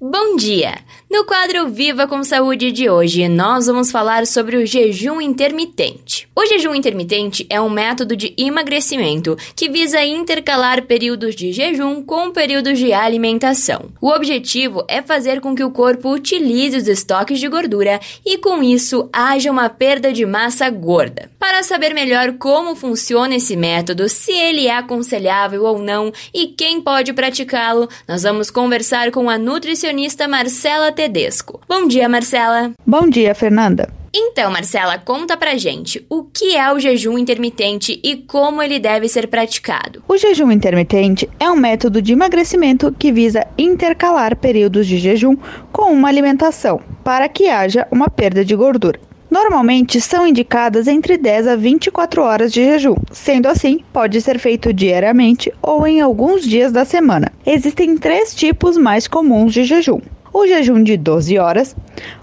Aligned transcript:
Bom 0.00 0.36
dia! 0.36 0.78
No 1.10 1.24
quadro 1.24 1.68
Viva 1.68 2.06
com 2.06 2.22
Saúde 2.22 2.70
de 2.70 2.88
hoje, 2.88 3.26
nós 3.26 3.66
vamos 3.66 3.90
falar 3.90 4.28
sobre 4.28 4.56
o 4.56 4.64
jejum 4.64 5.20
intermitente. 5.20 6.28
O 6.36 6.46
jejum 6.46 6.72
intermitente 6.72 7.44
é 7.50 7.60
um 7.60 7.68
método 7.68 8.14
de 8.14 8.32
emagrecimento 8.38 9.36
que 9.56 9.68
visa 9.68 10.04
intercalar 10.04 10.82
períodos 10.82 11.34
de 11.34 11.52
jejum 11.52 12.00
com 12.00 12.30
períodos 12.30 12.78
de 12.78 12.92
alimentação. 12.92 13.86
O 14.00 14.10
objetivo 14.10 14.84
é 14.86 15.02
fazer 15.02 15.40
com 15.40 15.52
que 15.52 15.64
o 15.64 15.72
corpo 15.72 16.12
utilize 16.12 16.76
os 16.76 16.86
estoques 16.86 17.40
de 17.40 17.48
gordura 17.48 17.98
e, 18.24 18.38
com 18.38 18.62
isso, 18.62 19.08
haja 19.12 19.50
uma 19.50 19.68
perda 19.68 20.12
de 20.12 20.24
massa 20.24 20.70
gorda. 20.70 21.28
Para 21.48 21.62
saber 21.62 21.94
melhor 21.94 22.34
como 22.34 22.76
funciona 22.76 23.34
esse 23.34 23.56
método, 23.56 24.06
se 24.06 24.30
ele 24.30 24.66
é 24.66 24.76
aconselhável 24.76 25.64
ou 25.64 25.78
não 25.78 26.12
e 26.32 26.48
quem 26.48 26.78
pode 26.78 27.14
praticá-lo, 27.14 27.88
nós 28.06 28.22
vamos 28.22 28.50
conversar 28.50 29.10
com 29.10 29.30
a 29.30 29.38
nutricionista 29.38 30.28
Marcela 30.28 30.92
Tedesco. 30.92 31.58
Bom 31.66 31.88
dia, 31.88 32.06
Marcela. 32.06 32.72
Bom 32.86 33.08
dia, 33.08 33.34
Fernanda. 33.34 33.88
Então, 34.14 34.50
Marcela, 34.50 34.98
conta 34.98 35.38
pra 35.38 35.56
gente 35.56 36.04
o 36.10 36.22
que 36.22 36.54
é 36.54 36.70
o 36.70 36.78
jejum 36.78 37.16
intermitente 37.16 37.98
e 38.04 38.16
como 38.16 38.62
ele 38.62 38.78
deve 38.78 39.08
ser 39.08 39.26
praticado. 39.26 40.02
O 40.06 40.18
jejum 40.18 40.52
intermitente 40.52 41.26
é 41.40 41.50
um 41.50 41.56
método 41.56 42.02
de 42.02 42.12
emagrecimento 42.12 42.94
que 42.96 43.10
visa 43.10 43.46
intercalar 43.56 44.36
períodos 44.36 44.86
de 44.86 44.98
jejum 44.98 45.34
com 45.72 45.94
uma 45.94 46.08
alimentação, 46.08 46.82
para 47.02 47.26
que 47.26 47.48
haja 47.48 47.88
uma 47.90 48.10
perda 48.10 48.44
de 48.44 48.54
gordura. 48.54 49.00
Normalmente 49.30 50.00
são 50.00 50.26
indicadas 50.26 50.88
entre 50.88 51.18
10 51.18 51.48
a 51.48 51.56
24 51.56 52.22
horas 52.22 52.50
de 52.50 52.64
jejum, 52.64 52.96
sendo 53.12 53.46
assim, 53.46 53.84
pode 53.92 54.20
ser 54.22 54.38
feito 54.38 54.72
diariamente 54.72 55.52
ou 55.60 55.86
em 55.86 56.00
alguns 56.00 56.44
dias 56.46 56.72
da 56.72 56.84
semana. 56.84 57.30
Existem 57.44 57.96
três 57.98 58.34
tipos 58.34 58.78
mais 58.78 59.06
comuns 59.06 59.52
de 59.52 59.64
jejum: 59.64 60.00
o 60.32 60.46
jejum 60.46 60.82
de 60.82 60.96
12 60.96 61.38
horas, 61.38 61.76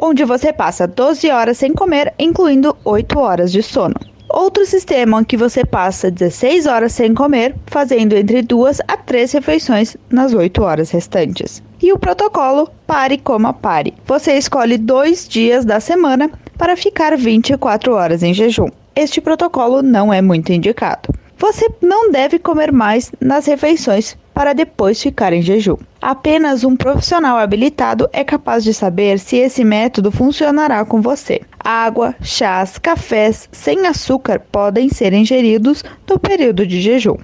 onde 0.00 0.24
você 0.24 0.54
passa 0.54 0.86
12 0.86 1.30
horas 1.30 1.58
sem 1.58 1.74
comer, 1.74 2.14
incluindo 2.18 2.74
8 2.82 3.18
horas 3.18 3.52
de 3.52 3.62
sono. 3.62 3.96
Outro 4.28 4.66
sistema 4.66 5.24
que 5.24 5.36
você 5.36 5.64
passa 5.64 6.10
16 6.10 6.66
horas 6.66 6.92
sem 6.92 7.14
comer, 7.14 7.54
fazendo 7.66 8.14
entre 8.14 8.42
2 8.42 8.80
a 8.88 8.96
3 8.96 9.32
refeições 9.32 9.96
nas 10.10 10.34
8 10.34 10.62
horas 10.62 10.90
restantes. 10.90 11.62
E 11.80 11.92
o 11.92 11.98
protocolo 11.98 12.68
Pare 12.86 13.18
Coma 13.18 13.52
Pare. 13.52 13.94
Você 14.06 14.32
escolhe 14.32 14.78
dois 14.78 15.28
dias 15.28 15.64
da 15.64 15.78
semana 15.78 16.30
para 16.56 16.76
ficar 16.76 17.16
24 17.16 17.92
horas 17.94 18.22
em 18.22 18.34
jejum. 18.34 18.68
Este 18.94 19.20
protocolo 19.20 19.82
não 19.82 20.12
é 20.12 20.22
muito 20.22 20.52
indicado. 20.52 21.10
Você 21.38 21.68
não 21.82 22.10
deve 22.10 22.38
comer 22.38 22.72
mais 22.72 23.12
nas 23.20 23.44
refeições 23.46 24.16
para 24.32 24.54
depois 24.54 25.02
ficar 25.02 25.34
em 25.34 25.42
jejum. 25.42 25.76
Apenas 26.00 26.64
um 26.64 26.74
profissional 26.74 27.38
habilitado 27.38 28.08
é 28.12 28.24
capaz 28.24 28.64
de 28.64 28.72
saber 28.72 29.18
se 29.18 29.36
esse 29.36 29.62
método 29.62 30.10
funcionará 30.10 30.84
com 30.84 31.02
você. 31.02 31.42
Água, 31.58 32.14
chás, 32.22 32.78
cafés 32.78 33.48
sem 33.52 33.86
açúcar 33.86 34.40
podem 34.50 34.88
ser 34.88 35.12
ingeridos 35.12 35.84
no 36.08 36.18
período 36.18 36.66
de 36.66 36.80
jejum. 36.80 37.16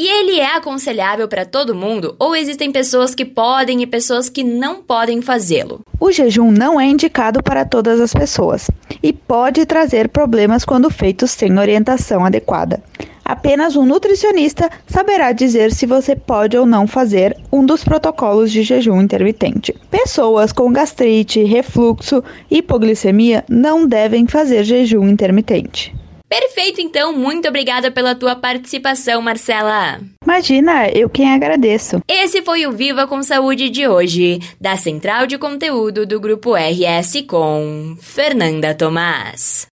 E 0.00 0.08
ele 0.08 0.40
é 0.40 0.56
aconselhável 0.56 1.28
para 1.28 1.44
todo 1.44 1.74
mundo 1.74 2.16
ou 2.18 2.34
existem 2.34 2.72
pessoas 2.72 3.14
que 3.14 3.22
podem 3.22 3.82
e 3.82 3.86
pessoas 3.86 4.30
que 4.30 4.42
não 4.42 4.82
podem 4.82 5.20
fazê-lo? 5.20 5.82
O 6.00 6.10
jejum 6.10 6.50
não 6.50 6.80
é 6.80 6.86
indicado 6.86 7.42
para 7.42 7.66
todas 7.66 8.00
as 8.00 8.14
pessoas 8.14 8.70
e 9.02 9.12
pode 9.12 9.66
trazer 9.66 10.08
problemas 10.08 10.64
quando 10.64 10.88
feito 10.88 11.28
sem 11.28 11.58
orientação 11.58 12.24
adequada. 12.24 12.82
Apenas 13.22 13.76
um 13.76 13.84
nutricionista 13.84 14.70
saberá 14.86 15.32
dizer 15.32 15.70
se 15.70 15.84
você 15.84 16.16
pode 16.16 16.56
ou 16.56 16.64
não 16.64 16.86
fazer 16.86 17.36
um 17.52 17.62
dos 17.62 17.84
protocolos 17.84 18.50
de 18.50 18.62
jejum 18.62 19.02
intermitente. 19.02 19.76
Pessoas 19.90 20.50
com 20.50 20.72
gastrite, 20.72 21.44
refluxo 21.44 22.24
e 22.50 22.60
hipoglicemia 22.60 23.44
não 23.50 23.86
devem 23.86 24.26
fazer 24.26 24.64
jejum 24.64 25.06
intermitente. 25.06 25.94
Perfeito, 26.30 26.80
então. 26.80 27.12
Muito 27.12 27.48
obrigada 27.48 27.90
pela 27.90 28.14
tua 28.14 28.36
participação, 28.36 29.20
Marcela. 29.20 30.00
Imagina, 30.24 30.88
eu 30.88 31.10
quem 31.10 31.32
agradeço. 31.32 31.98
Esse 32.08 32.40
foi 32.42 32.66
o 32.66 32.72
Viva 32.72 33.04
com 33.08 33.20
Saúde 33.20 33.68
de 33.68 33.88
hoje, 33.88 34.38
da 34.60 34.76
Central 34.76 35.26
de 35.26 35.36
Conteúdo 35.36 36.06
do 36.06 36.20
Grupo 36.20 36.54
RS 36.54 37.22
com 37.26 37.96
Fernanda 38.00 38.72
Tomás. 38.76 39.69